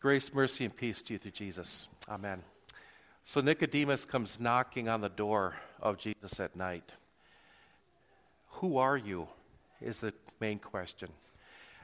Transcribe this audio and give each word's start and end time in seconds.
Grace, 0.00 0.32
mercy, 0.32 0.64
and 0.64 0.74
peace 0.74 1.02
to 1.02 1.12
you 1.12 1.18
through 1.18 1.30
Jesus. 1.32 1.86
Amen. 2.08 2.42
So 3.22 3.40
Nicodemus 3.40 4.06
comes 4.06 4.40
knocking 4.40 4.88
on 4.88 5.02
the 5.02 5.10
door 5.10 5.56
of 5.80 5.98
Jesus 5.98 6.40
at 6.40 6.56
night. 6.56 6.92
Who 8.52 8.78
are 8.78 8.96
you? 8.96 9.28
is 9.80 10.00
the 10.00 10.12
main 10.40 10.58
question. 10.58 11.08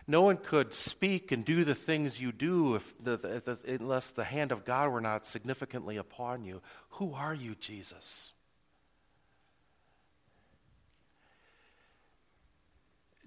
No 0.07 0.23
one 0.23 0.37
could 0.37 0.73
speak 0.73 1.33
and 1.33 1.45
do 1.45 1.65
the 1.65 1.75
things 1.75 2.21
you 2.21 2.31
do 2.31 2.77
if 2.77 2.95
the, 3.03 3.17
the, 3.17 3.59
unless 3.67 4.13
the 4.13 4.25
hand 4.25 4.53
of 4.53 4.65
God 4.65 4.93
were 4.93 5.01
not 5.01 5.27
significantly 5.27 5.97
upon 5.97 6.45
you. 6.45 6.63
Who 6.91 7.13
are 7.15 7.35
you, 7.35 7.57
Jesus? 7.57 8.33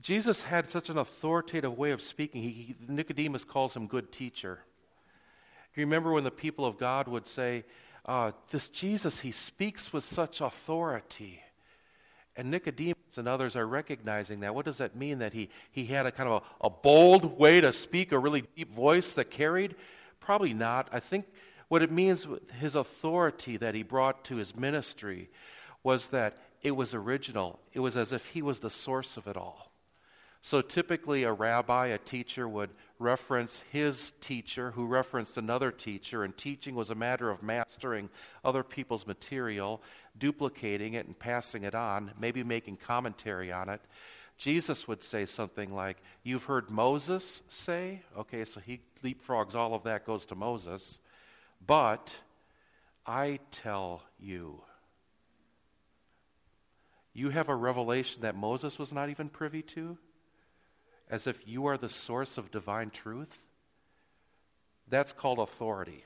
Jesus 0.01 0.43
had 0.43 0.69
such 0.69 0.89
an 0.89 0.97
authoritative 0.97 1.77
way 1.77 1.91
of 1.91 2.01
speaking. 2.01 2.41
He, 2.41 2.75
Nicodemus 2.87 3.43
calls 3.43 3.75
him 3.75 3.85
good 3.85 4.13
teacher. 4.13 4.59
Do 5.73 5.81
you 5.81 5.85
remember 5.85 6.11
when 6.11 6.23
the 6.23 6.31
people 6.31 6.65
of 6.65 6.77
God 6.77 7.07
would 7.07 7.27
say, 7.27 7.63
uh, 8.05 8.31
This 8.49 8.69
Jesus, 8.69 9.19
he 9.19 9.31
speaks 9.31 9.93
with 9.93 10.03
such 10.03 10.41
authority? 10.41 11.41
And 12.35 12.51
Nicodemus 12.51 13.17
and 13.17 13.27
others 13.27 13.55
are 13.55 13.67
recognizing 13.67 14.39
that. 14.39 14.55
What 14.55 14.65
does 14.65 14.77
that 14.77 14.95
mean? 14.95 15.19
That 15.19 15.33
he, 15.33 15.49
he 15.71 15.85
had 15.85 16.05
a 16.05 16.11
kind 16.11 16.29
of 16.29 16.43
a, 16.61 16.67
a 16.67 16.69
bold 16.69 17.37
way 17.37 17.59
to 17.59 17.73
speak, 17.73 18.11
a 18.11 18.19
really 18.19 18.43
deep 18.55 18.73
voice 18.73 19.13
that 19.13 19.29
carried? 19.29 19.75
Probably 20.19 20.53
not. 20.53 20.87
I 20.91 20.99
think 20.99 21.25
what 21.67 21.81
it 21.81 21.91
means, 21.91 22.27
with 22.27 22.49
his 22.51 22.75
authority 22.75 23.57
that 23.57 23.75
he 23.75 23.83
brought 23.83 24.23
to 24.25 24.37
his 24.37 24.55
ministry, 24.55 25.29
was 25.83 26.09
that 26.09 26.37
it 26.61 26.71
was 26.71 26.93
original. 26.93 27.59
It 27.73 27.79
was 27.79 27.95
as 27.95 28.11
if 28.11 28.27
he 28.27 28.41
was 28.41 28.59
the 28.59 28.69
source 28.69 29.17
of 29.17 29.27
it 29.27 29.37
all. 29.37 29.68
So 30.41 30.61
typically, 30.61 31.23
a 31.23 31.33
rabbi, 31.33 31.87
a 31.87 31.97
teacher, 31.97 32.47
would 32.47 32.69
reference 32.97 33.61
his 33.71 34.13
teacher, 34.21 34.71
who 34.71 34.85
referenced 34.85 35.37
another 35.37 35.71
teacher, 35.71 36.23
and 36.23 36.35
teaching 36.35 36.75
was 36.75 36.89
a 36.89 36.95
matter 36.95 37.29
of 37.29 37.43
mastering 37.43 38.09
other 38.43 38.63
people's 38.63 39.05
material, 39.05 39.81
duplicating 40.17 40.93
it, 40.93 41.05
and 41.07 41.17
passing 41.19 41.63
it 41.63 41.75
on, 41.75 42.11
maybe 42.19 42.43
making 42.43 42.77
commentary 42.77 43.51
on 43.51 43.67
it. 43.67 43.81
Jesus 44.37 44.87
would 44.87 45.03
say 45.03 45.25
something 45.25 45.73
like, 45.73 45.97
You've 46.23 46.45
heard 46.45 46.69
Moses 46.69 47.41
say? 47.49 48.01
Okay, 48.17 48.45
so 48.45 48.61
he 48.61 48.79
leapfrogs 49.03 49.55
all 49.55 49.73
of 49.73 49.83
that, 49.83 50.05
goes 50.05 50.25
to 50.27 50.35
Moses. 50.35 50.99
But 51.65 52.15
I 53.05 53.39
tell 53.51 54.03
you, 54.17 54.61
you 57.13 57.29
have 57.31 57.49
a 57.49 57.55
revelation 57.55 58.21
that 58.21 58.37
Moses 58.37 58.79
was 58.79 58.93
not 58.93 59.09
even 59.09 59.27
privy 59.27 59.61
to? 59.63 59.97
As 61.09 61.27
if 61.27 61.47
you 61.47 61.65
are 61.65 61.77
the 61.77 61.89
source 61.89 62.37
of 62.37 62.51
divine 62.51 62.89
truth, 62.89 63.43
that's 64.87 65.13
called 65.13 65.39
authority. 65.39 66.03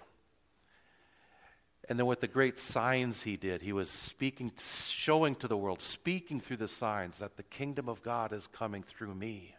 And 1.89 1.99
then 1.99 2.05
with 2.05 2.21
the 2.21 2.27
great 2.27 2.57
signs 2.57 3.23
he 3.23 3.35
did, 3.35 3.61
he 3.61 3.73
was 3.73 3.89
speaking, 3.89 4.51
showing 4.57 5.35
to 5.35 5.47
the 5.47 5.57
world, 5.57 5.81
speaking 5.81 6.39
through 6.39 6.57
the 6.57 6.67
signs 6.67 7.19
that 7.19 7.35
the 7.35 7.43
kingdom 7.43 7.89
of 7.89 8.01
God 8.01 8.31
is 8.31 8.47
coming 8.47 8.83
through 8.83 9.13
me. 9.13 9.55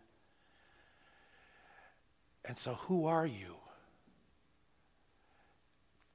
And 2.46 2.56
so, 2.56 2.74
who 2.74 3.06
are 3.06 3.26
you? 3.26 3.56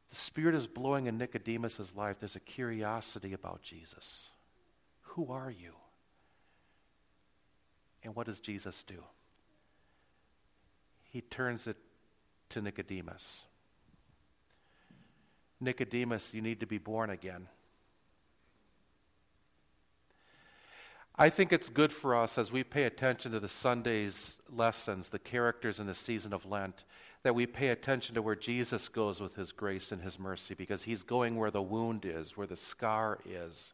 The 0.09 0.15
Spirit 0.15 0.55
is 0.55 0.67
blowing 0.67 1.05
in 1.05 1.19
Nicodemus' 1.19 1.93
life. 1.95 2.17
There's 2.19 2.35
a 2.35 2.39
curiosity 2.39 3.33
about 3.33 3.61
Jesus. 3.61 4.31
Who 5.01 5.31
are 5.31 5.51
you? 5.51 5.73
And 8.03 8.15
what 8.15 8.25
does 8.25 8.39
Jesus 8.39 8.83
do? 8.83 9.03
He 11.09 11.21
turns 11.21 11.67
it 11.67 11.77
to 12.49 12.61
Nicodemus. 12.61 13.45
Nicodemus, 15.59 16.33
you 16.33 16.41
need 16.41 16.59
to 16.61 16.65
be 16.65 16.77
born 16.77 17.09
again. 17.09 17.47
I 21.15 21.29
think 21.29 21.51
it's 21.51 21.67
good 21.67 21.91
for 21.91 22.15
us 22.15 22.37
as 22.37 22.49
we 22.49 22.63
pay 22.63 22.83
attention 22.83 23.33
to 23.33 23.41
the 23.41 23.49
Sunday's 23.49 24.37
lessons, 24.49 25.09
the 25.09 25.19
characters 25.19 25.77
in 25.77 25.85
the 25.85 25.93
season 25.93 26.31
of 26.31 26.45
Lent, 26.45 26.85
that 27.23 27.35
we 27.35 27.45
pay 27.45 27.67
attention 27.67 28.15
to 28.15 28.21
where 28.21 28.37
Jesus 28.37 28.87
goes 28.87 29.19
with 29.19 29.35
his 29.35 29.51
grace 29.51 29.91
and 29.91 30.01
his 30.01 30.17
mercy 30.17 30.53
because 30.53 30.83
he's 30.83 31.03
going 31.03 31.35
where 31.35 31.51
the 31.51 31.61
wound 31.61 32.05
is, 32.05 32.37
where 32.37 32.47
the 32.47 32.55
scar 32.55 33.19
is. 33.25 33.73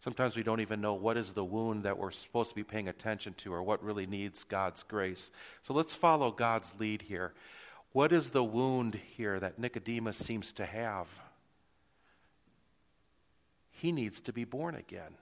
Sometimes 0.00 0.36
we 0.36 0.42
don't 0.42 0.60
even 0.60 0.80
know 0.80 0.94
what 0.94 1.16
is 1.16 1.32
the 1.32 1.44
wound 1.44 1.84
that 1.84 1.98
we're 1.98 2.10
supposed 2.10 2.50
to 2.50 2.54
be 2.54 2.64
paying 2.64 2.88
attention 2.88 3.34
to 3.38 3.52
or 3.52 3.62
what 3.62 3.82
really 3.82 4.06
needs 4.06 4.44
God's 4.44 4.82
grace. 4.82 5.30
So 5.62 5.74
let's 5.74 5.94
follow 5.94 6.30
God's 6.30 6.74
lead 6.78 7.02
here. 7.02 7.32
What 7.92 8.12
is 8.12 8.30
the 8.30 8.44
wound 8.44 8.94
here 9.16 9.40
that 9.40 9.58
Nicodemus 9.58 10.18
seems 10.18 10.52
to 10.52 10.66
have? 10.66 11.08
He 13.70 13.90
needs 13.90 14.20
to 14.22 14.32
be 14.32 14.44
born 14.44 14.74
again. 14.74 15.16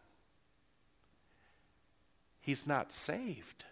He's 2.41 2.67
not 2.67 2.93
saved. 2.93 3.65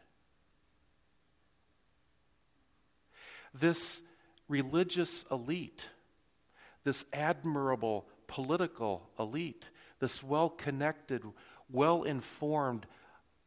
This 3.53 4.03
religious 4.49 5.25
elite, 5.31 5.89
this 6.85 7.05
admirable 7.13 8.07
political 8.29 9.11
elite, 9.19 9.69
this 10.03 10.21
well 10.21 10.51
connected, 10.51 11.23
well 11.71 12.03
informed, 12.03 12.87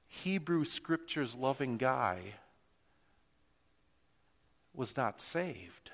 Hebrew 0.07 0.63
scriptures 0.63 1.35
loving 1.35 1.75
guy 1.75 2.19
was 4.73 4.95
not 4.95 5.19
saved. 5.19 5.91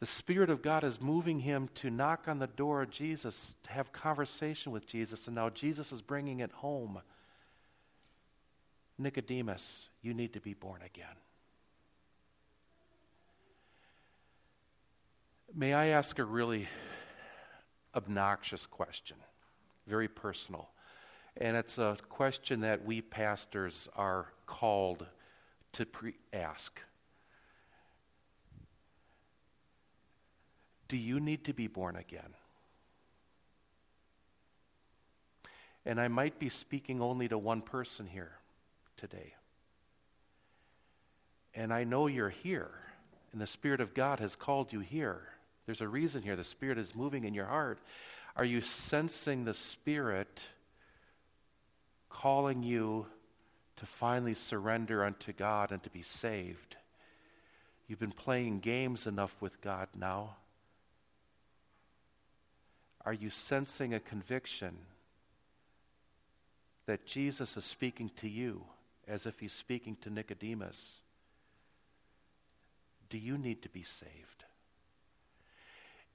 The 0.00 0.06
Spirit 0.06 0.50
of 0.50 0.60
God 0.60 0.82
is 0.82 1.00
moving 1.00 1.38
him 1.38 1.68
to 1.76 1.88
knock 1.88 2.24
on 2.26 2.40
the 2.40 2.48
door 2.48 2.82
of 2.82 2.90
Jesus, 2.90 3.54
to 3.62 3.70
have 3.70 3.92
conversation 3.92 4.72
with 4.72 4.88
Jesus, 4.88 5.28
and 5.28 5.36
now 5.36 5.48
Jesus 5.48 5.92
is 5.92 6.02
bringing 6.02 6.40
it 6.40 6.50
home. 6.50 7.00
Nicodemus, 8.98 9.88
you 10.02 10.14
need 10.14 10.32
to 10.32 10.40
be 10.40 10.54
born 10.54 10.80
again. 10.82 11.14
May 15.54 15.74
I 15.74 15.86
ask 15.88 16.18
a 16.18 16.24
really 16.24 16.66
obnoxious 17.94 18.66
question, 18.66 19.16
very 19.86 20.08
personal. 20.08 20.70
And 21.36 21.56
it's 21.56 21.78
a 21.78 21.96
question 22.08 22.60
that 22.60 22.84
we 22.84 23.00
pastors 23.00 23.88
are 23.96 24.26
called 24.46 25.06
to 25.72 25.86
pre- 25.86 26.14
ask. 26.32 26.80
Do 30.88 30.96
you 30.96 31.20
need 31.20 31.44
to 31.44 31.54
be 31.54 31.68
born 31.68 31.96
again? 31.96 32.34
And 35.86 36.00
I 36.00 36.08
might 36.08 36.38
be 36.38 36.48
speaking 36.48 37.00
only 37.00 37.28
to 37.28 37.38
one 37.38 37.62
person 37.62 38.06
here 38.06 38.32
today. 38.96 39.34
And 41.54 41.72
I 41.72 41.84
know 41.84 42.06
you're 42.06 42.28
here, 42.30 42.70
and 43.32 43.40
the 43.40 43.46
Spirit 43.46 43.80
of 43.80 43.94
God 43.94 44.20
has 44.20 44.36
called 44.36 44.72
you 44.72 44.80
here. 44.80 45.22
There's 45.66 45.80
a 45.80 45.88
reason 45.88 46.22
here. 46.22 46.36
The 46.36 46.44
Spirit 46.44 46.78
is 46.78 46.94
moving 46.94 47.24
in 47.24 47.34
your 47.34 47.46
heart. 47.46 47.78
Are 48.36 48.44
you 48.44 48.60
sensing 48.60 49.44
the 49.44 49.54
Spirit 49.54 50.46
calling 52.08 52.62
you 52.62 53.06
to 53.76 53.86
finally 53.86 54.34
surrender 54.34 55.04
unto 55.04 55.32
God 55.32 55.70
and 55.70 55.82
to 55.82 55.90
be 55.90 56.02
saved? 56.02 56.76
You've 57.86 58.00
been 58.00 58.12
playing 58.12 58.60
games 58.60 59.06
enough 59.06 59.36
with 59.40 59.60
God 59.60 59.88
now. 59.94 60.36
Are 63.04 63.12
you 63.12 63.30
sensing 63.30 63.92
a 63.92 64.00
conviction 64.00 64.78
that 66.86 67.06
Jesus 67.06 67.56
is 67.56 67.64
speaking 67.64 68.10
to 68.16 68.28
you 68.28 68.64
as 69.06 69.26
if 69.26 69.40
he's 69.40 69.52
speaking 69.52 69.96
to 70.02 70.10
Nicodemus? 70.10 71.00
Do 73.10 73.18
you 73.18 73.36
need 73.36 73.62
to 73.62 73.68
be 73.68 73.82
saved? 73.82 74.44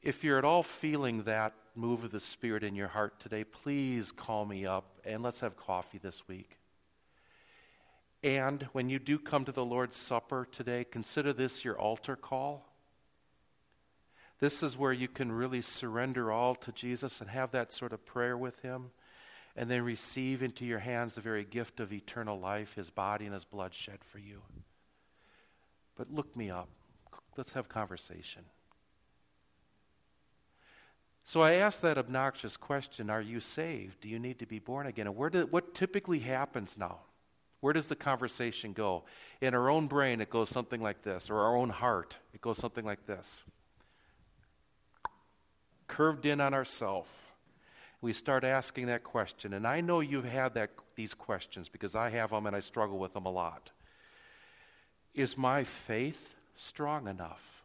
If 0.08 0.24
you're 0.24 0.38
at 0.38 0.46
all 0.46 0.64
feeling 0.64 1.24
that 1.24 1.52
move 1.76 2.06
of 2.06 2.12
the 2.12 2.22
Spirit 2.22 2.64
in 2.64 2.76
your 2.76 2.88
heart 2.88 3.20
today, 3.20 3.44
please 3.44 4.14
call 4.14 4.46
me 4.46 4.66
up 4.66 5.02
and 5.04 5.22
let's 5.22 5.42
have 5.42 5.58
coffee 5.58 5.98
this 5.98 6.26
week. 6.30 6.60
And 8.24 8.70
when 8.72 8.88
you 8.88 9.00
do 9.00 9.20
come 9.20 9.44
to 9.44 9.52
the 9.52 9.66
Lord's 9.66 9.98
Supper 9.98 10.48
today, 10.50 10.86
consider 10.90 11.34
this 11.34 11.66
your 11.66 11.78
altar 11.78 12.16
call. 12.16 12.70
This 14.40 14.64
is 14.64 14.78
where 14.78 14.94
you 14.94 15.10
can 15.10 15.30
really 15.30 15.60
surrender 15.60 16.32
all 16.32 16.56
to 16.56 16.72
Jesus 16.72 17.20
and 17.20 17.30
have 17.30 17.52
that 17.52 17.74
sort 17.74 17.92
of 17.92 18.06
prayer 18.06 18.38
with 18.38 18.62
Him, 18.62 18.92
and 19.58 19.70
then 19.70 19.84
receive 19.84 20.42
into 20.42 20.66
your 20.66 20.80
hands 20.80 21.16
the 21.16 21.22
very 21.22 21.44
gift 21.44 21.82
of 21.82 21.92
eternal 21.92 22.40
life, 22.40 22.76
His 22.76 22.90
body 22.90 23.26
and 23.26 23.34
His 23.34 23.44
blood 23.44 23.74
shed 23.74 24.00
for 24.06 24.20
you. 24.20 24.42
But 25.98 26.14
look 26.14 26.34
me 26.34 26.50
up. 26.50 26.70
Let's 27.36 27.52
have 27.52 27.68
conversation. 27.68 28.46
So 31.28 31.42
I 31.42 31.56
ask 31.56 31.82
that 31.82 31.98
obnoxious 31.98 32.56
question 32.56 33.10
Are 33.10 33.20
you 33.20 33.42
saved? 33.42 34.00
Do 34.00 34.08
you 34.08 34.18
need 34.18 34.40
to 34.40 34.46
be 34.46 34.60
born 34.60 34.88
again? 34.88 35.08
And 35.08 35.16
where 35.18 35.30
do, 35.30 35.46
what 35.48 35.74
typically 35.74 36.20
happens 36.20 36.78
now? 36.78 37.00
Where 37.60 37.74
does 37.74 37.90
the 37.90 37.98
conversation 37.98 38.72
go? 38.72 39.04
In 39.42 39.54
our 39.54 39.70
own 39.70 39.88
brain, 39.88 40.22
it 40.22 40.30
goes 40.30 40.48
something 40.48 40.82
like 40.82 41.02
this, 41.02 41.30
or 41.30 41.42
our 41.42 41.58
own 41.58 41.68
heart, 41.68 42.18
it 42.34 42.40
goes 42.40 42.58
something 42.58 42.86
like 42.86 43.08
this. 43.08 43.44
Curved 45.90 46.26
in 46.26 46.40
on 46.40 46.54
ourself, 46.54 47.26
we 48.00 48.14
start 48.14 48.46
asking 48.46 48.86
that 48.86 49.04
question. 49.04 49.52
And 49.52 49.68
I 49.68 49.82
know 49.82 50.00
you've 50.00 50.24
had 50.24 50.54
that, 50.54 50.70
these 50.96 51.14
questions 51.14 51.68
because 51.68 51.94
I 51.94 52.10
have 52.10 52.30
them 52.30 52.46
and 52.46 52.56
I 52.56 52.62
struggle 52.62 53.00
with 53.00 53.14
them 53.14 53.26
a 53.26 53.32
lot. 53.32 53.72
Is 55.14 55.38
my 55.38 55.66
faith 55.66 56.36
strong 56.56 57.10
enough? 57.10 57.57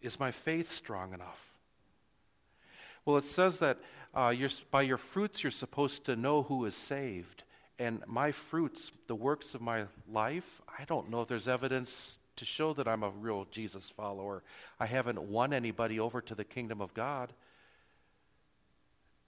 Is 0.00 0.18
my 0.18 0.30
faith 0.30 0.72
strong 0.72 1.12
enough? 1.12 1.54
Well, 3.04 3.16
it 3.16 3.24
says 3.24 3.58
that 3.58 3.78
uh, 4.14 4.34
by 4.70 4.82
your 4.82 4.96
fruits 4.96 5.42
you're 5.42 5.50
supposed 5.50 6.04
to 6.06 6.16
know 6.16 6.42
who 6.42 6.64
is 6.64 6.74
saved. 6.74 7.44
And 7.78 8.02
my 8.06 8.32
fruits, 8.32 8.92
the 9.06 9.14
works 9.14 9.54
of 9.54 9.62
my 9.62 9.86
life, 10.10 10.60
I 10.78 10.84
don't 10.84 11.10
know 11.10 11.22
if 11.22 11.28
there's 11.28 11.48
evidence 11.48 12.18
to 12.36 12.44
show 12.44 12.72
that 12.74 12.88
I'm 12.88 13.02
a 13.02 13.10
real 13.10 13.46
Jesus 13.50 13.88
follower. 13.88 14.42
I 14.78 14.86
haven't 14.86 15.22
won 15.22 15.52
anybody 15.52 15.98
over 15.98 16.20
to 16.22 16.34
the 16.34 16.44
kingdom 16.44 16.80
of 16.80 16.94
God. 16.94 17.32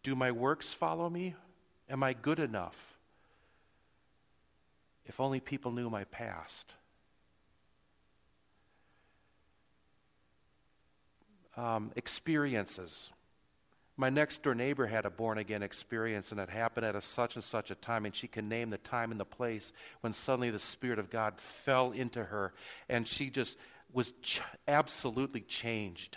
Do 0.03 0.15
my 0.15 0.33
works 0.33 0.73
follow 0.73 1.09
me? 1.09 1.35
Am 1.89 2.03
I 2.03 2.13
good 2.13 2.39
enough? 2.39 2.99
If 5.07 5.21
only 5.21 5.41
people 5.41 5.73
knew 5.73 5.91
my 5.91 6.05
past. 6.05 6.75
Um, 11.57 11.93
experiences. 11.97 13.11
My 13.97 14.09
next 14.09 14.43
door 14.43 14.55
neighbor 14.55 14.87
had 14.87 15.05
a 15.05 15.11
born 15.11 15.37
again 15.37 15.63
experience, 15.63 16.33
and 16.33 16.41
it 16.41 16.49
happened 16.49 16.87
at 16.87 16.97
a 16.97 17.01
such 17.01 17.35
and 17.35 17.45
such 17.45 17.71
a 17.71 17.75
time, 17.75 18.07
and 18.07 18.15
she 18.15 18.27
can 18.27 18.49
name 18.49 18.71
the 18.71 18.79
time 18.79 19.11
and 19.11 19.21
the 19.21 19.27
place 19.27 19.73
when 20.01 20.15
suddenly 20.15 20.51
the 20.51 20.59
Spirit 20.59 20.99
of 20.99 21.11
God 21.11 21.39
fell 21.39 21.93
into 21.93 22.25
her, 22.25 22.55
and 22.89 23.07
she 23.07 23.29
just 23.29 23.59
was 23.93 24.13
ch- 24.23 24.41
absolutely 24.67 25.43
changed. 25.43 26.17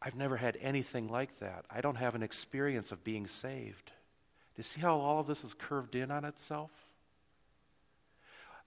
I've 0.00 0.14
never 0.14 0.36
had 0.36 0.58
anything 0.60 1.08
like 1.08 1.38
that. 1.40 1.64
I 1.70 1.80
don't 1.80 1.96
have 1.96 2.14
an 2.14 2.22
experience 2.22 2.92
of 2.92 3.02
being 3.02 3.26
saved. 3.26 3.86
Do 3.86 4.60
you 4.60 4.62
see 4.62 4.80
how 4.80 4.98
all 4.98 5.20
of 5.20 5.26
this 5.26 5.42
is 5.42 5.54
curved 5.54 5.94
in 5.94 6.10
on 6.10 6.24
itself? 6.24 6.70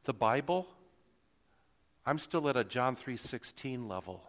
The 0.06 0.14
Bible, 0.14 0.68
I'm 2.06 2.18
still 2.18 2.50
at 2.50 2.58
a 2.58 2.64
John 2.64 2.96
3:16 2.96 3.88
level. 3.88 4.29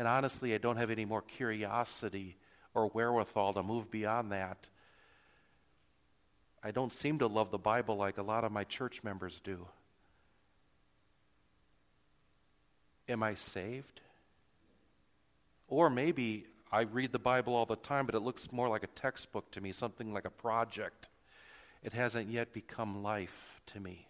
And 0.00 0.08
honestly, 0.08 0.54
I 0.54 0.56
don't 0.56 0.78
have 0.78 0.90
any 0.90 1.04
more 1.04 1.20
curiosity 1.20 2.38
or 2.72 2.88
wherewithal 2.88 3.52
to 3.52 3.62
move 3.62 3.90
beyond 3.90 4.32
that. 4.32 4.66
I 6.64 6.70
don't 6.70 6.90
seem 6.90 7.18
to 7.18 7.26
love 7.26 7.50
the 7.50 7.58
Bible 7.58 7.98
like 7.98 8.16
a 8.16 8.22
lot 8.22 8.44
of 8.44 8.50
my 8.50 8.64
church 8.64 9.04
members 9.04 9.42
do. 9.44 9.66
Am 13.10 13.22
I 13.22 13.34
saved? 13.34 14.00
Or 15.68 15.90
maybe 15.90 16.46
I 16.72 16.80
read 16.80 17.12
the 17.12 17.18
Bible 17.18 17.54
all 17.54 17.66
the 17.66 17.76
time, 17.76 18.06
but 18.06 18.14
it 18.14 18.20
looks 18.20 18.50
more 18.50 18.70
like 18.70 18.82
a 18.82 18.86
textbook 18.86 19.50
to 19.50 19.60
me, 19.60 19.70
something 19.70 20.14
like 20.14 20.24
a 20.24 20.30
project. 20.30 21.08
It 21.82 21.92
hasn't 21.92 22.30
yet 22.30 22.54
become 22.54 23.02
life 23.02 23.60
to 23.66 23.80
me. 23.80 24.06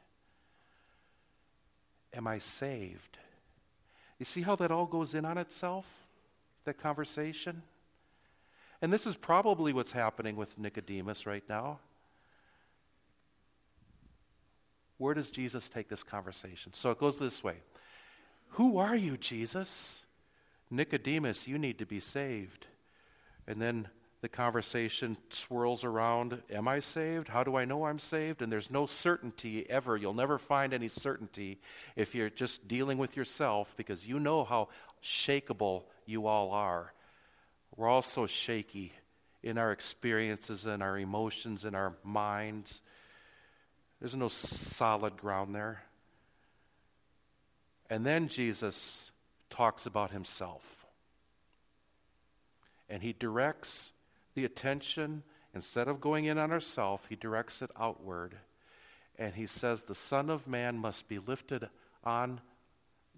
Am 2.14 2.28
I 2.28 2.38
saved? 2.38 3.18
You 4.20 4.26
see 4.26 4.42
how 4.42 4.54
that 4.56 4.70
all 4.70 4.86
goes 4.86 5.14
in 5.14 5.24
on 5.24 5.38
itself? 5.38 5.86
That 6.66 6.78
conversation? 6.78 7.62
And 8.82 8.92
this 8.92 9.06
is 9.06 9.16
probably 9.16 9.72
what's 9.72 9.92
happening 9.92 10.36
with 10.36 10.58
Nicodemus 10.58 11.26
right 11.26 11.42
now. 11.48 11.80
Where 14.98 15.14
does 15.14 15.30
Jesus 15.30 15.68
take 15.68 15.88
this 15.88 16.02
conversation? 16.02 16.74
So 16.74 16.90
it 16.90 16.98
goes 16.98 17.18
this 17.18 17.42
way 17.42 17.56
Who 18.50 18.76
are 18.76 18.94
you, 18.94 19.16
Jesus? 19.16 20.02
Nicodemus, 20.70 21.48
you 21.48 21.58
need 21.58 21.78
to 21.78 21.86
be 21.86 21.98
saved. 21.98 22.66
And 23.48 23.60
then 23.60 23.88
the 24.22 24.28
conversation 24.28 25.16
swirls 25.30 25.82
around 25.82 26.42
Am 26.50 26.68
I 26.68 26.80
saved? 26.80 27.28
How 27.28 27.42
do 27.42 27.56
I 27.56 27.64
know 27.64 27.84
I'm 27.84 27.98
saved? 27.98 28.42
And 28.42 28.52
there's 28.52 28.70
no 28.70 28.86
certainty 28.86 29.68
ever. 29.68 29.96
You'll 29.96 30.14
never 30.14 30.38
find 30.38 30.74
any 30.74 30.88
certainty 30.88 31.58
if 31.96 32.14
you're 32.14 32.30
just 32.30 32.68
dealing 32.68 32.98
with 32.98 33.16
yourself 33.16 33.72
because 33.76 34.06
you 34.06 34.20
know 34.20 34.44
how 34.44 34.68
shakable 35.02 35.84
you 36.04 36.26
all 36.26 36.52
are. 36.52 36.92
We're 37.76 37.88
all 37.88 38.02
so 38.02 38.26
shaky 38.26 38.92
in 39.42 39.56
our 39.56 39.72
experiences 39.72 40.66
and 40.66 40.82
our 40.82 40.98
emotions 40.98 41.64
and 41.64 41.74
our 41.74 41.94
minds. 42.04 42.82
There's 44.00 44.14
no 44.14 44.28
solid 44.28 45.16
ground 45.16 45.54
there. 45.54 45.82
And 47.88 48.04
then 48.04 48.28
Jesus 48.28 49.10
talks 49.48 49.86
about 49.86 50.10
himself. 50.10 50.86
And 52.88 53.02
he 53.02 53.12
directs 53.12 53.92
the 54.34 54.44
attention, 54.44 55.22
instead 55.54 55.88
of 55.88 56.00
going 56.00 56.24
in 56.24 56.38
on 56.38 56.52
ourselves, 56.52 57.04
he 57.08 57.16
directs 57.16 57.62
it 57.62 57.70
outward. 57.78 58.36
And 59.18 59.34
he 59.34 59.46
says, 59.46 59.82
The 59.82 59.94
Son 59.94 60.30
of 60.30 60.46
Man 60.46 60.78
must 60.78 61.08
be 61.08 61.18
lifted 61.18 61.68
on 62.04 62.40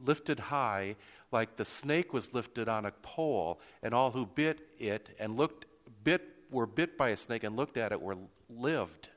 lifted 0.05 0.39
high 0.41 0.97
like 1.31 1.57
the 1.57 1.65
snake 1.65 2.13
was 2.13 2.35
lifted 2.35 2.69
on 2.69 2.85
a 2.85 2.91
pole 3.03 3.61
and 3.83 3.95
all 3.95 4.11
who 4.11 4.27
bit 4.27 4.59
it 4.79 5.11
and 5.19 5.37
looked 5.37 5.67
bit 6.03 6.23
were 6.51 6.67
bit 6.67 6.99
by 6.99 7.11
a 7.11 7.17
snake 7.17 7.45
and 7.45 7.57
looked 7.57 7.77
at 7.77 7.93
it 7.93 8.01
were 8.01 8.17
lived 8.51 9.09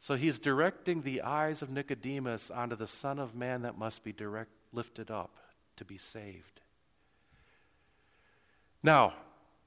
so 0.00 0.14
he's 0.14 0.38
directing 0.38 1.02
the 1.02 1.22
eyes 1.22 1.62
of 1.62 1.70
nicodemus 1.70 2.50
onto 2.50 2.74
the 2.74 2.88
son 2.88 3.18
of 3.18 3.34
man 3.34 3.62
that 3.62 3.78
must 3.78 4.02
be 4.02 4.12
direct 4.12 4.50
lifted 4.72 5.10
up 5.10 5.36
to 5.76 5.84
be 5.84 5.96
saved 5.96 6.60
now 8.82 9.12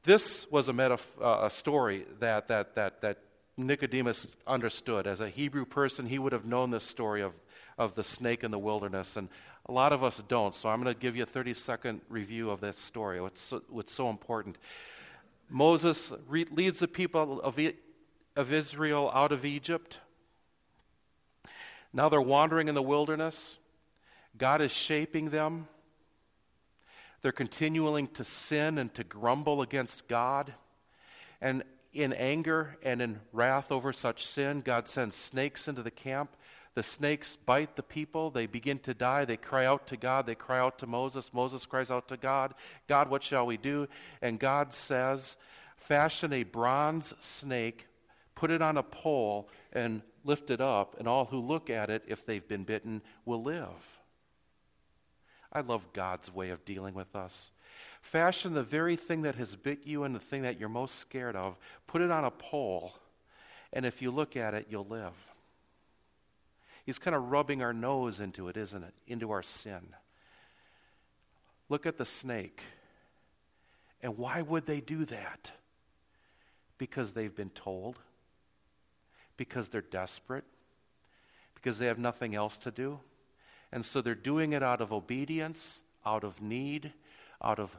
this 0.06 0.50
was 0.50 0.70
a, 0.70 0.74
metaf- 0.74 1.22
uh, 1.22 1.46
a 1.46 1.50
story 1.50 2.06
that, 2.20 2.48
that, 2.48 2.76
that, 2.76 3.02
that 3.02 3.18
Nicodemus 3.58 4.28
understood. 4.48 5.08
As 5.08 5.20
a 5.20 5.30
Hebrew 5.30 5.66
person, 5.66 6.06
he 6.06 6.20
would 6.20 6.32
have 6.32 6.46
known 6.46 6.72
this 6.72 6.84
story 6.84 7.22
of, 7.22 7.34
of 7.78 7.96
the 7.96 8.04
snake 8.04 8.44
in 8.44 8.52
the 8.52 8.60
wilderness, 8.60 9.18
and 9.18 9.30
a 9.68 9.72
lot 9.72 9.94
of 9.94 10.04
us 10.04 10.22
don't. 10.28 10.54
So 10.56 10.70
I'm 10.70 10.82
going 10.82 10.94
to 10.94 11.00
give 11.00 11.16
you 11.16 11.24
a 11.24 11.28
30 11.28 11.54
second 11.54 12.02
review 12.10 12.50
of 12.50 12.62
this 12.62 12.78
story, 12.78 13.20
what's 13.20 13.42
so, 13.42 13.62
so 13.88 14.10
important. 14.10 14.58
Moses 15.50 16.12
re- 16.28 16.46
leads 16.52 16.80
the 16.80 16.88
people 16.88 17.42
of, 17.42 17.60
of 18.36 18.54
Israel 18.54 19.12
out 19.14 19.32
of 19.32 19.46
Egypt. 19.46 20.00
Now 21.94 22.10
they're 22.10 22.22
wandering 22.22 22.68
in 22.68 22.76
the 22.76 22.82
wilderness. 22.82 23.58
God 24.38 24.62
is 24.62 24.72
shaping 24.72 25.30
them. 25.30 25.68
They're 27.26 27.32
continuing 27.32 28.10
to 28.10 28.24
sin 28.24 28.78
and 28.78 28.94
to 28.94 29.04
grumble 29.04 29.64
against 29.64 30.08
God. 30.08 30.54
And 31.42 31.64
in 31.92 32.14
anger 32.14 32.78
and 32.84 33.02
in 33.02 33.20
wrath 33.34 33.72
over 33.72 33.92
such 33.94 34.28
sin, 34.28 34.62
God 34.62 34.88
sends 34.88 35.16
snakes 35.16 35.68
into 35.68 35.82
the 35.82 35.90
camp. 35.90 36.38
The 36.76 36.84
snakes 36.84 37.36
bite 37.36 37.78
the 37.78 37.82
people. 37.82 38.30
They 38.30 38.46
begin 38.46 38.78
to 38.78 38.94
die. 38.94 39.26
They 39.26 39.38
cry 39.38 39.66
out 39.66 39.88
to 39.88 39.98
God. 39.98 40.28
They 40.28 40.36
cry 40.36 40.60
out 40.60 40.78
to 40.78 40.86
Moses. 40.86 41.34
Moses 41.34 41.66
cries 41.66 41.90
out 41.90 42.08
to 42.10 42.18
God 42.18 42.54
God, 42.88 43.10
what 43.10 43.24
shall 43.24 43.48
we 43.48 43.58
do? 43.58 43.88
And 44.22 44.40
God 44.40 44.72
says, 44.72 45.36
Fashion 45.78 46.32
a 46.32 46.44
bronze 46.44 47.12
snake, 47.18 47.88
put 48.36 48.52
it 48.52 48.62
on 48.62 48.78
a 48.78 48.84
pole, 48.84 49.50
and 49.74 50.04
lift 50.24 50.52
it 50.52 50.62
up, 50.62 50.96
and 51.00 51.08
all 51.08 51.26
who 51.26 51.40
look 51.40 51.72
at 51.72 51.90
it, 51.90 52.04
if 52.06 52.24
they've 52.24 52.48
been 52.48 52.66
bitten, 52.66 53.02
will 53.26 53.42
live. 53.42 53.96
I 55.56 55.62
love 55.62 55.94
God's 55.94 56.34
way 56.34 56.50
of 56.50 56.66
dealing 56.66 56.94
with 56.94 57.16
us. 57.16 57.50
Fashion 58.02 58.54
the 58.54 58.62
very 58.62 58.98
thing 58.98 59.22
that 59.22 59.36
has 59.36 59.56
bit 59.56 59.80
you 59.86 60.04
and 60.04 60.14
the 60.14 60.20
thing 60.20 60.42
that 60.42 60.60
you're 60.60 60.68
most 60.68 61.00
scared 61.00 61.38
of, 61.38 61.58
put 61.88 62.02
it 62.02 62.12
on 62.12 62.26
a 62.26 62.30
pole, 62.30 62.94
and 63.72 63.86
if 63.86 64.02
you 64.02 64.12
look 64.12 64.36
at 64.36 64.54
it, 64.54 64.68
you'll 64.70 64.86
live. 64.86 65.14
He's 66.86 67.00
kind 67.00 67.16
of 67.16 67.32
rubbing 67.32 67.64
our 67.64 67.74
nose 67.74 68.20
into 68.20 68.50
it, 68.50 68.58
isn't 68.58 68.84
it? 68.84 68.94
Into 69.08 69.32
our 69.32 69.42
sin. 69.42 69.82
Look 71.70 71.86
at 71.86 71.98
the 71.98 72.06
snake. 72.06 72.62
And 74.04 74.18
why 74.18 74.42
would 74.42 74.66
they 74.66 74.82
do 74.82 75.06
that? 75.06 75.54
Because 76.78 77.14
they've 77.14 77.36
been 77.36 77.50
told, 77.50 77.98
because 79.38 79.70
they're 79.70 79.82
desperate, 79.82 80.44
because 81.56 81.80
they 81.80 81.88
have 81.88 81.98
nothing 81.98 82.36
else 82.36 82.58
to 82.60 82.72
do. 82.72 83.00
And 83.76 83.86
so 83.86 84.02
they're 84.02 84.16
doing 84.16 84.54
it 84.54 84.64
out 84.64 84.80
of 84.80 84.94
obedience, 84.94 85.82
out 86.06 86.24
of 86.24 86.42
need, 86.42 86.94
out 87.44 87.60
of 87.60 87.76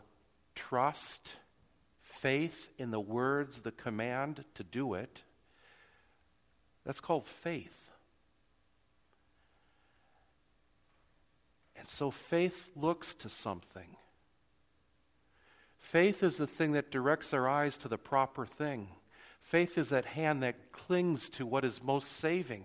trust, 0.54 1.36
faith 2.02 2.68
in 2.76 2.90
the 2.90 3.00
words, 3.00 3.62
the 3.62 3.72
command 3.72 4.44
to 4.56 4.62
do 4.62 4.92
it. 4.92 5.22
That's 6.84 7.00
called 7.00 7.24
faith. 7.24 7.90
And 11.78 11.88
so 11.88 12.10
faith 12.10 12.68
looks 12.76 13.14
to 13.14 13.30
something. 13.30 13.96
Faith 15.78 16.22
is 16.22 16.36
the 16.36 16.46
thing 16.46 16.72
that 16.72 16.90
directs 16.90 17.32
our 17.32 17.48
eyes 17.48 17.78
to 17.78 17.88
the 17.88 17.96
proper 17.96 18.44
thing. 18.44 18.88
Faith 19.40 19.78
is 19.78 19.88
that 19.88 20.04
hand 20.04 20.42
that 20.42 20.72
clings 20.72 21.30
to 21.30 21.46
what 21.46 21.64
is 21.64 21.82
most 21.82 22.08
saving. 22.08 22.64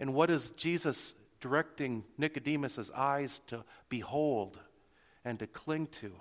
And 0.00 0.14
what 0.14 0.30
is 0.30 0.50
Jesus 0.50 1.14
directing 1.46 2.02
Nicodemus' 2.18 2.90
eyes 2.92 3.40
to 3.46 3.64
behold 3.88 4.58
and 5.24 5.38
to 5.38 5.46
cling 5.46 5.86
to? 5.86 6.12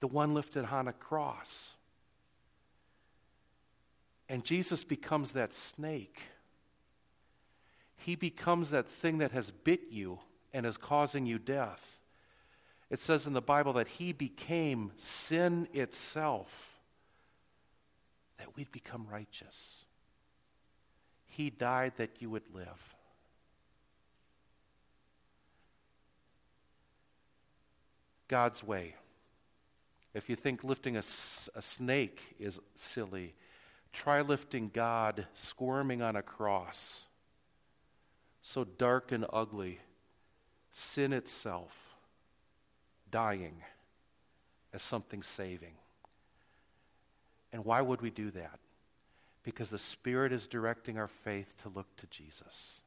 The 0.00 0.06
one 0.06 0.34
lifted 0.34 0.66
on 0.66 0.88
a 0.88 0.92
cross. 0.92 1.72
And 4.28 4.44
Jesus 4.44 4.84
becomes 4.84 5.30
that 5.30 5.54
snake. 5.54 6.20
He 7.96 8.14
becomes 8.14 8.70
that 8.70 8.86
thing 8.86 9.18
that 9.18 9.32
has 9.32 9.50
bit 9.50 9.84
you 9.90 10.18
and 10.52 10.66
is 10.66 10.76
causing 10.76 11.24
you 11.24 11.38
death. 11.38 11.98
It 12.90 12.98
says 12.98 13.26
in 13.26 13.32
the 13.32 13.40
Bible 13.40 13.72
that 13.74 13.88
he 13.88 14.12
became 14.12 14.92
sin 14.96 15.66
itself, 15.72 16.78
that 18.36 18.54
we'd 18.54 18.70
become 18.70 19.06
righteous. 19.10 19.85
He 21.36 21.50
died 21.50 21.92
that 21.98 22.12
you 22.20 22.30
would 22.30 22.54
live. 22.54 22.94
God's 28.26 28.64
way. 28.64 28.94
If 30.14 30.30
you 30.30 30.36
think 30.36 30.64
lifting 30.64 30.96
a, 30.96 31.00
a 31.00 31.60
snake 31.60 32.22
is 32.40 32.58
silly, 32.74 33.34
try 33.92 34.22
lifting 34.22 34.70
God 34.72 35.26
squirming 35.34 36.00
on 36.00 36.16
a 36.16 36.22
cross. 36.22 37.04
So 38.40 38.64
dark 38.64 39.12
and 39.12 39.26
ugly, 39.30 39.80
sin 40.70 41.12
itself 41.12 41.96
dying 43.10 43.56
as 44.72 44.80
something 44.80 45.22
saving. 45.22 45.74
And 47.52 47.62
why 47.66 47.82
would 47.82 48.00
we 48.00 48.08
do 48.08 48.30
that? 48.30 48.58
Because 49.46 49.70
the 49.70 49.78
Spirit 49.78 50.32
is 50.32 50.48
directing 50.48 50.98
our 50.98 51.06
faith 51.06 51.54
to 51.62 51.68
look 51.68 51.86
to 51.98 52.06
Jesus. 52.08 52.80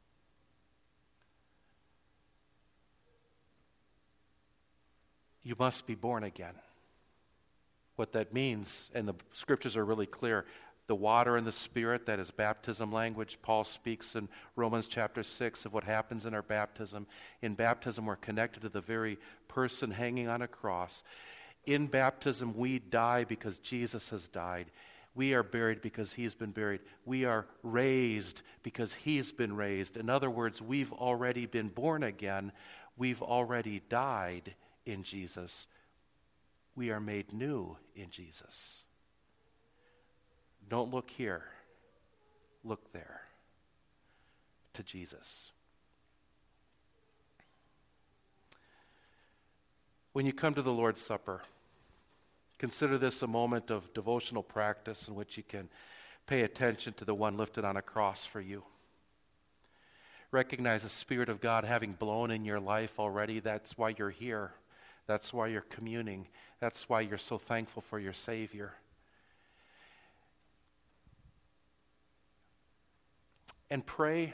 You 5.42 5.56
must 5.58 5.88
be 5.88 5.96
born 5.96 6.26
again. 6.26 6.56
What 7.96 8.12
that 8.12 8.34
means, 8.34 8.92
and 8.94 9.08
the 9.08 9.16
scriptures 9.32 9.78
are 9.78 9.86
really 9.86 10.06
clear 10.06 10.46
the 10.88 10.96
water 10.96 11.38
and 11.38 11.48
the 11.48 11.52
spirit, 11.54 12.08
that 12.08 12.20
is 12.20 12.30
baptism 12.30 12.92
language. 12.92 13.38
Paul 13.42 13.64
speaks 13.64 14.16
in 14.16 14.28
Romans 14.58 14.86
chapter 14.86 15.24
6 15.24 15.64
of 15.64 15.72
what 15.72 15.86
happens 15.86 16.26
in 16.26 16.34
our 16.34 16.42
baptism. 16.42 17.08
In 17.42 17.54
baptism, 17.54 18.06
we're 18.06 18.18
connected 18.18 18.64
to 18.64 18.70
the 18.70 18.82
very 18.82 19.18
person 19.48 19.92
hanging 19.92 20.28
on 20.28 20.42
a 20.42 20.48
cross. 20.48 21.04
In 21.66 21.88
baptism, 21.88 22.58
we 22.58 22.80
die 22.80 23.24
because 23.24 23.60
Jesus 23.60 24.10
has 24.10 24.28
died. 24.28 24.72
We 25.16 25.34
are 25.34 25.44
buried 25.44 25.82
because 25.82 26.14
he's 26.14 26.34
been 26.34 26.52
buried. 26.52 26.82
We 27.06 27.26
are 27.26 27.46
raised 27.64 28.42
because 28.64 28.94
he's 28.94 29.32
been 29.32 29.56
raised. 29.56 29.98
In 29.98 30.10
other 30.10 30.30
words, 30.30 30.62
we've 30.62 30.94
already 30.94 31.46
been 31.46 31.70
born 31.70 32.04
again. 32.04 32.52
We've 32.98 33.22
already 33.22 33.82
died 33.90 34.54
in 34.86 35.04
Jesus. 35.04 35.68
We 36.76 36.92
are 36.92 37.00
made 37.00 37.34
new 37.34 37.78
in 37.96 38.12
Jesus. 38.12 38.84
Don't 40.70 40.94
look 40.94 41.10
here, 41.10 41.44
look 42.64 42.94
there 42.94 43.22
to 44.74 44.84
Jesus. 44.84 45.52
When 50.14 50.26
you 50.26 50.34
come 50.34 50.54
to 50.54 50.62
the 50.62 50.72
Lord's 50.72 51.02
Supper, 51.02 51.42
consider 52.60 52.98
this 52.98 53.24
a 53.24 53.28
moment 53.28 53.72
of 53.72 53.92
devotional 53.94 54.44
practice 54.44 55.08
in 55.08 55.16
which 55.16 55.38
you 55.38 55.44
can 55.44 55.70
pay 56.28 56.42
attention 56.42 56.94
to 56.94 57.06
the 57.06 57.16
one 57.16 57.38
lifted 57.38 57.66
on 57.66 57.78
a 57.78 57.82
cross 57.82 58.26
for 58.26 58.42
you. 58.42 58.64
Recognize 60.32 60.84
the 60.84 60.90
Spirit 60.90 61.30
of 61.30 61.42
God 61.42 61.64
having 61.64 61.94
blown 61.94 62.30
in 62.30 62.46
your 62.46 62.60
life 62.60 63.00
already. 63.00 63.40
That's 63.40 63.78
why 63.78 63.96
you're 63.98 64.12
here. 64.12 64.52
That's 65.08 65.34
why 65.34 65.48
you're 65.48 65.62
communing. 65.62 66.28
That's 66.60 66.88
why 66.88 67.02
you're 67.02 67.18
so 67.18 67.40
thankful 67.40 67.82
for 67.82 67.98
your 67.98 68.14
Savior. 68.14 68.74
And 73.72 73.84
pray 73.84 74.34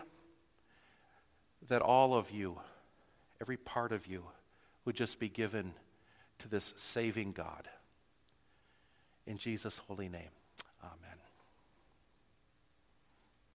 that 1.69 1.81
all 1.81 2.13
of 2.13 2.31
you, 2.31 2.59
every 3.39 3.57
part 3.57 3.93
of 3.93 4.07
you, 4.07 4.25
would 4.83 4.95
just 4.95 5.17
be 5.17 5.29
given 5.29 5.73
to 6.39 6.49
this 6.49 6.73
saving 6.75 7.31
God. 7.31 7.69
In 9.25 9.37
Jesus' 9.37 9.79
holy 9.87 10.09
name. 10.09 10.29